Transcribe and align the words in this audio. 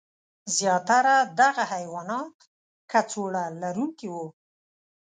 زیاتره 0.57 1.15
دغه 1.39 1.63
حیوانات 1.73 2.37
کڅوړه 2.91 3.43
لرونکي 3.61 4.07
وو. 4.13 4.25